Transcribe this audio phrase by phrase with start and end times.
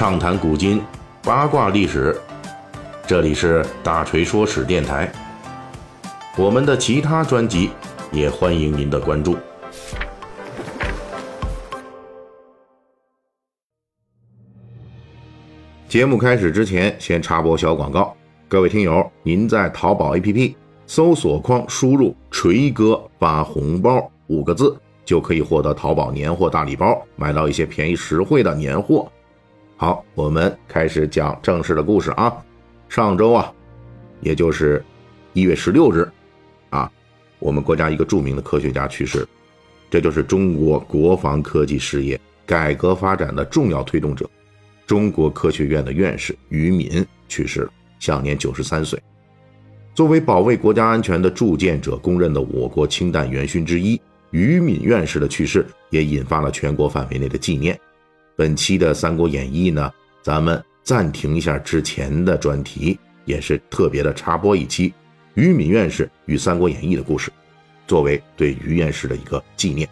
[0.00, 0.80] 畅谈古今，
[1.22, 2.18] 八卦历史。
[3.06, 5.12] 这里是大锤说史电台。
[6.38, 7.68] 我们的其他专辑
[8.10, 9.36] 也欢迎您的关注。
[15.86, 18.16] 节目开始之前，先插播小广告。
[18.48, 20.54] 各位听友，您在淘宝 APP
[20.86, 24.74] 搜索框输入“锤哥发红包”五个字。
[25.04, 29.10] 就可以获得淘宝年货大礼包，买到一些便宜实惠的年货。
[29.80, 32.30] 好，我们开始讲正式的故事啊。
[32.86, 33.50] 上周啊，
[34.20, 34.84] 也就是
[35.32, 36.06] 一月十六日
[36.68, 36.92] 啊，
[37.38, 39.26] 我们国家一个著名的科学家去世，
[39.88, 44.28] 这就是中国国防科技事业改革发展的重要推动者，
[44.86, 49.02] 中国科学院的院士于敏去世了，享年九十三岁。
[49.94, 53.98] 作为保卫国家安全的铸剑者，公认的我国氢弹元勋之一。
[54.30, 57.80] 于敏院士的去世也引发了全国范围内的纪念。
[58.40, 59.92] 本期的《三国演义》呢，
[60.22, 64.94] 咱们暂停一下之前的专题，也是特别的插播一期
[65.34, 67.30] 于敏院士与《三国演义》的故事，
[67.86, 69.86] 作为对于院士的一个纪念。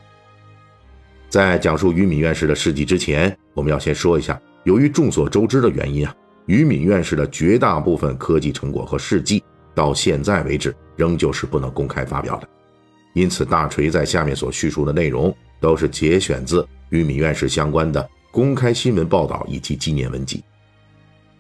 [1.29, 12.49] 在讲述于敏院士的事迹之前，我们要先说一下，由于众所周知的原因啊，于敏院士的绝大部分科技成果和事迹，到现在为止仍旧是不能公开发表的。
[13.13, 20.43] 因此，大锤在下面所叙述的内容都是节选自于敏院士相关的公开新闻报道以及纪念文集。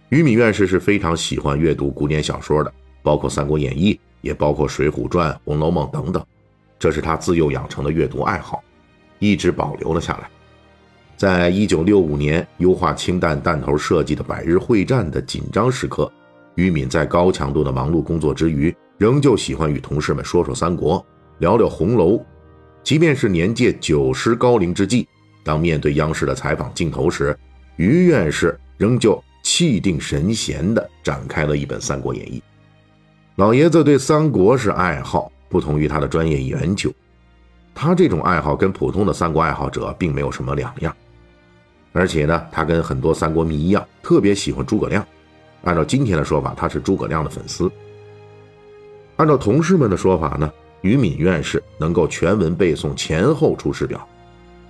[0.08, 2.72] 于敏院士是非常喜欢阅读古典小说的，
[3.03, 6.25] 包括《三国演义》，也包括《水浒传》《红楼梦》等等，
[6.78, 8.62] 这是他自幼养成的阅读爱好，
[9.19, 10.30] 一直保留了下来。
[11.17, 16.11] 在一九六五年优化氢弹弹头设计的百日会战的紧张时刻，
[16.55, 21.05] 于敏在高强度的忙碌工作之余，仍旧喜欢与同事们说说三国。
[21.39, 22.20] 聊聊红楼，
[22.83, 25.06] 即便是年届九十高龄之际，
[25.48, 27.34] 当面对央视的采访镜头时，
[27.77, 32.38] 于院士仍旧气定神闲地展开了一本《三国演义》。
[33.36, 36.92] 老爷子对三国是爱好，不同于他的专业研究。
[37.74, 40.95] 他这种爱好跟普通的三国爱好者并没有什么两样，
[41.94, 45.02] 而且呢，他跟很多三国迷一样，特别喜欢诸葛亮。
[45.64, 47.73] 按照今天的说法，他是诸葛亮的粉丝。
[49.17, 50.52] 按照同事们的说法呢？
[50.83, 54.06] 于敏院士能够全文背诵前后出师表，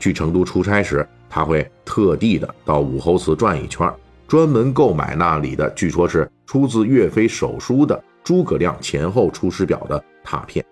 [0.08, 3.92] 去成都出差时，他会特地的到武侯祠转一圈，
[4.26, 10.64] 专门购买那里的据说是出自岳飞手书的诸葛亮前后出师表的拓片。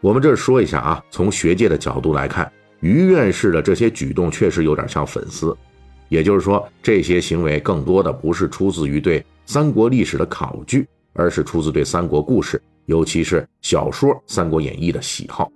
[0.00, 5.56] 我们这儿说一下啊，从学界的角度来看，于院士的这些举动确实有点像粉丝，
[6.08, 12.62] 也就是说，这些行为更多的不是出自于对三国历史的考据，而是出自对三国故事。
[12.84, 15.50] 尤其是小说《三国演义》的喜好，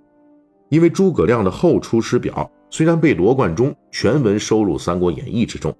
[0.71, 5.75] 因为诸葛亮的后出师表虽然被罗贯中全文收入《三国演义》之中，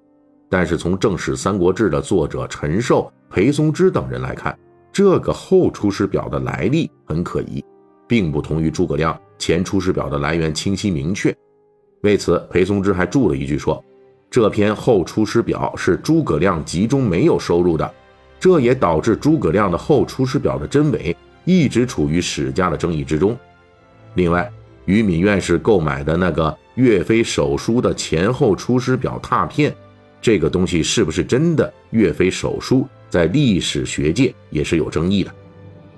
[0.49, 4.55] 但是从正史《三国志》的作者陈寿、裴松之等人来看，
[4.91, 7.63] 这个后出师表的来历很可疑，
[8.05, 11.33] 并不同于诸葛亮前出师表的来源清晰明确。
[12.01, 13.81] 为此，裴松之还注了一句说
[14.29, 17.89] ：“这篇后出师表是诸葛亮集中没有收入的，
[18.41, 21.15] 这也导致诸葛亮的后出师表的真伪。”
[21.45, 23.35] 一直处于史家的争议之中。
[24.13, 24.51] 另外，
[24.85, 29.75] 于敏院士购买的那个岳飞手书的前后出师表拓片，
[30.21, 35.31] 这个东西是不是真的岳飞手书，在历史学界也是有争议的，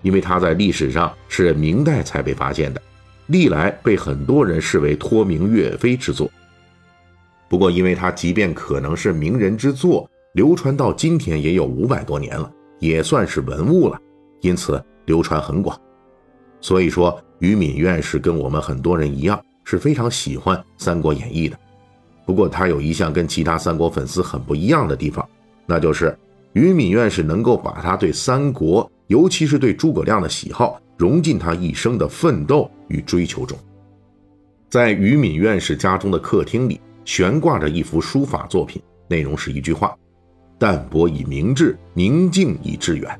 [0.01, 2.81] 因为它在历史上是明代才被发现的，
[3.27, 6.29] 历来被很多人视为托名岳飞之作。
[7.49, 13.99] 不过，因为它即便可能是名人之作，流传到今天也有五百多年了，也算是文物了，
[14.41, 14.83] 因此。
[15.05, 15.77] 流传很广，
[16.63, 21.59] 所以说于敏院士跟我们很多人一样是非常喜欢《三国演义》的。
[22.25, 25.27] 不过他有一项跟其他三国粉丝很不一样的地方，
[25.65, 26.17] 那就是
[26.53, 33.57] 于敏院士能够把他对三国，尤其是对诸葛亮的喜好融进他一生的奋斗与追求中。
[34.69, 39.93] 在于敏院士家中的客厅里悬挂着一幅书法作品，内容是一句话
[40.57, 43.19] ：“淡泊以明志，宁静以致远。”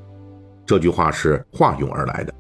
[0.66, 2.34] 这句话是化用而来的，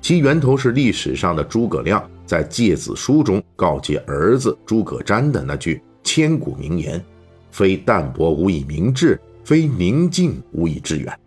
[0.00, 7.02] 其源头是历史上的诸葛亮在《诫子书》中告诫儿子诸葛瞻的那句千古名言
[7.52, 11.20] ：“非淡泊无以明志，非宁静无以致远。”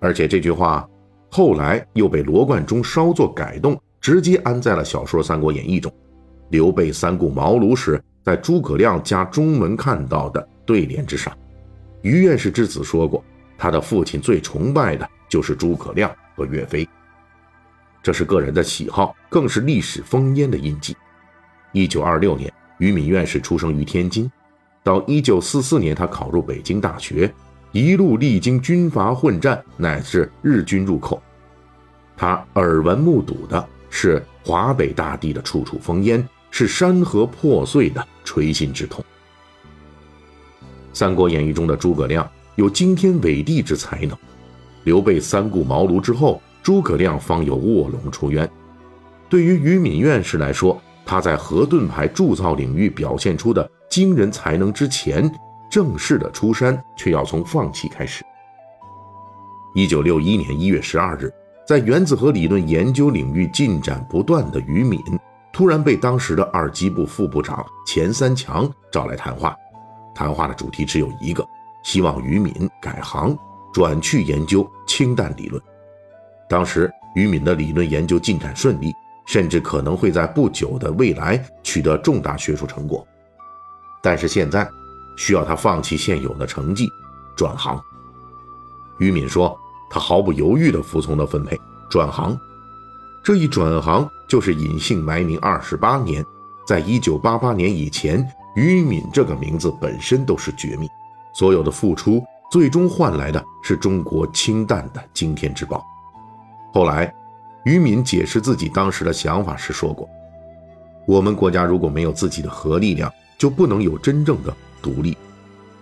[0.00, 0.88] 而且这句话
[1.30, 5.92] 后来又被罗贯中稍作改动，直接安在了小说《三国演义》中。
[6.50, 11.32] 刘备三顾茅庐时，在诸葛亮家中门看到的对联之上，
[12.02, 13.22] 于院士之子说过，
[13.56, 15.08] 他的父亲最崇拜的。
[15.28, 16.88] 就是诸葛亮和岳飞，
[18.08, 20.96] 这是个人的喜好，更是历史烽烟的印记。
[21.72, 24.32] 一九二六年，于敏院士出生于天津，
[24.82, 27.30] 到一九四四年他考入北京大学，
[27.70, 31.22] 一路历经军阀混战乃至日军入寇，
[32.16, 39.04] 他耳闻目睹的是华北大地的处处烽烟，是山河破碎的锥心之痛。
[40.94, 44.16] 《三国演义》中的诸葛亮有惊天伟地之才能，
[44.84, 48.46] 刘备三顾茅庐之后，诸葛亮方有卧龙出渊。
[49.26, 55.34] 对于于敏院士来说，他在河盾牌铸造领域表现出的惊人才能之前，
[55.70, 58.22] 正式的出山却要从放弃开始。
[59.74, 61.32] 一九六一年一月十二日，
[61.66, 65.02] 在原子核理论研究领域进展不断的于敏，
[65.50, 69.56] 突然被当时的二机部副部长钱三强找来谈话。
[70.14, 71.42] 谈话的主题只有一个，
[71.82, 73.34] 希望于敏改行，
[73.72, 75.62] 转去研究氢弹理论。
[76.48, 78.92] 当时于敏的理论研究进展顺利。
[79.28, 83.06] 甚至可能会在不久的未来取得重大学术成果，
[84.02, 84.66] 但是现在
[85.18, 86.88] 需要他放弃现有的成绩，
[87.36, 87.78] 转行。
[88.98, 89.54] 于敏说，
[89.90, 91.60] 他毫不犹豫地服从了分配，
[91.90, 92.40] 转行。
[93.22, 96.24] 这一转行就是隐姓埋名二十八年，
[96.66, 100.88] 在一九八八年以前，于敏这个名字本身都是绝密，
[101.34, 105.84] 所有的付出最终换来的是中国氢弹的惊天之报。
[106.72, 107.12] 后来。
[107.64, 110.08] 于敏解释自己当时的想法时说过
[111.04, 115.14] ：“我们国家如果没有自己的核力量，就不能有真正的独立。”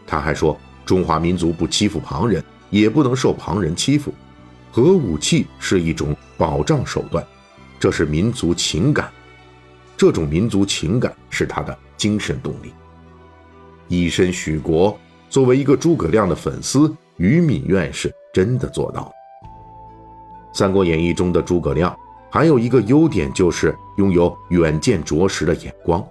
[0.05, 4.13] 他还说：“中华民族不欺负旁人，也不能受旁人欺负。
[4.73, 7.25] 核武器是一种保障手段，
[7.79, 9.09] 这是民族情感。
[9.97, 12.73] 这种民族情感是他的精神动力。”
[13.87, 14.99] 以身许国，
[15.31, 19.09] 作为一个诸葛亮的粉丝，于敏院士真的做到了。
[20.57, 21.95] 《三国演义》中的诸葛亮
[22.31, 26.03] 还有一个优点，就是拥有远见卓识的眼光。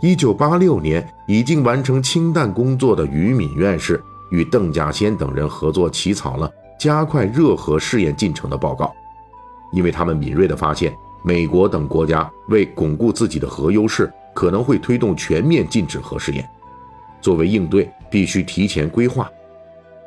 [0.00, 6.48] 一九八六年，已经完成氢弹工作的于敏院士与邓稼先等人合作起草了
[6.78, 8.94] 加快热核试验进程的报告，
[9.72, 16.48] 因为他们敏锐地发现，美国等国家为巩固自己的核优势，可能会推动全面禁止核试验。
[17.20, 19.28] 作为应对，必须提前规划。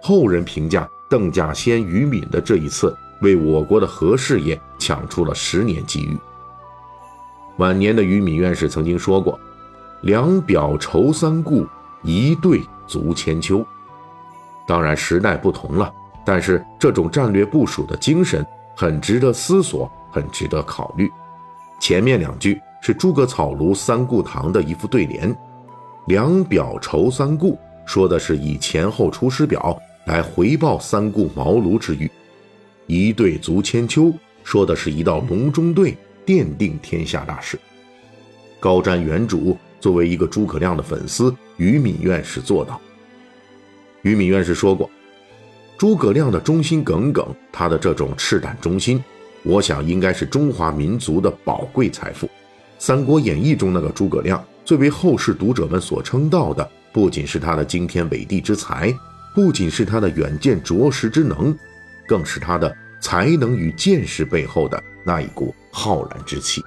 [0.02, 2.96] 后人评价邓稼先、于敏的这一次。
[3.22, 6.18] 为我国的核事业抢出了十年机遇。
[7.58, 9.40] 晚年的于敏院士曾经说过
[10.02, 11.68] ：“两表愁三顾，
[12.04, 13.66] 一对足千秋。”
[14.66, 15.92] 当然，时代不同了，
[16.26, 18.46] 但是这种战略部署的精神
[18.78, 21.12] 很值得思索，很值得考虑。
[21.80, 25.36] 前面两句是诸葛草庐三顾堂的一副对联
[26.08, 32.10] ：“两表愁三顾”说的是以前后出师表来回报三顾茅庐之欲。
[32.92, 34.12] 一队足千秋，
[34.44, 35.96] 说的是一道隆中对，
[36.26, 37.56] 奠定天下大事。
[38.60, 42.82] 高瞻远瞩，作为一个诸葛亮的粉丝，于敏院士做到。
[44.02, 44.90] 于敏院士说过，
[45.78, 49.04] 诸葛亮的忠心耿耿，他的这种赤胆忠心，
[49.44, 52.26] 我想应该是中华民族的宝贵财富。
[52.80, 58.92] 《三国演义》中那个诸葛亮，最为后世读者们所称道的，不仅是他的惊天伟地之才，
[59.36, 61.56] 不仅是他的远见卓识之能。
[62.10, 66.60] 更是他的才能与见识背后的那一股浩然之气。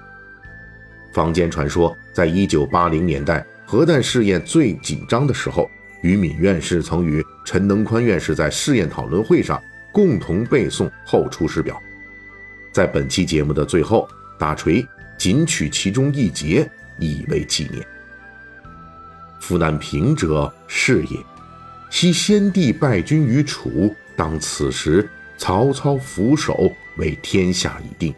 [1.11, 5.69] 坊间传说，在一九八零年代核弹试验最紧张的时候，
[6.01, 11.75] 于敏院士曾与陈能宽院士在试验讨论会上共同背诵《后出师表》。
[12.71, 14.07] 在本期节目的最后，
[14.39, 14.83] 大锤
[15.17, 16.67] 仅取其中一节，
[16.99, 17.85] 以为纪念。
[19.41, 21.19] 夫难平者是也，
[21.89, 25.05] 昔先帝败军于楚，当此时。
[25.43, 28.15] 曹操俯首为天下已定，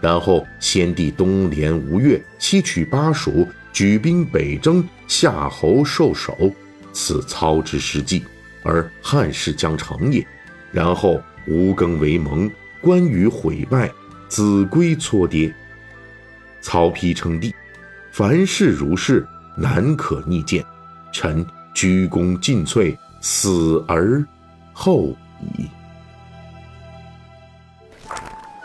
[0.00, 6.50] 然后先帝东连吴越，西取巴蜀，举兵北征，夏侯受首，
[6.90, 8.24] 此操之失计，
[8.62, 10.26] 而汉室将成也。
[10.70, 13.92] 然后吴更为盟，关羽毁败，
[14.26, 15.54] 子规搓跌，
[16.62, 17.54] 曹丕称帝，
[18.10, 20.64] 凡事如是，难可逆见。
[21.12, 24.26] 臣鞠躬尽瘁，死而
[24.72, 25.14] 后
[25.58, 25.68] 已。